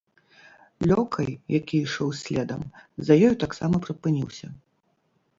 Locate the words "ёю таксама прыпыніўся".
3.27-4.47